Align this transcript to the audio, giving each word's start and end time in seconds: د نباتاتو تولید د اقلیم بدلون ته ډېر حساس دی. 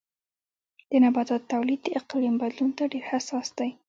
د 0.89 0.91
نباتاتو 1.03 1.49
تولید 1.53 1.79
د 1.83 1.87
اقلیم 1.99 2.35
بدلون 2.41 2.71
ته 2.77 2.83
ډېر 2.93 3.03
حساس 3.11 3.47
دی. 3.57 3.69